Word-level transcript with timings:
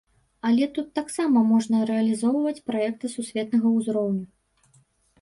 Але 0.47 0.69
тут 0.77 0.87
таксама 0.99 1.43
можна 1.51 1.83
рэалізоўваць 1.91 2.65
праекты 2.73 3.15
сусветнага 3.19 3.67
ўзроўню. 3.79 4.25